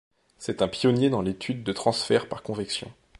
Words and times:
C'est 0.39 0.63
un 0.63 0.67
pionnier 0.67 1.11
dans 1.11 1.21
l'étude 1.21 1.63
de 1.63 1.73
transfert 1.73 2.27
par 2.27 2.41
convection. 2.41 2.91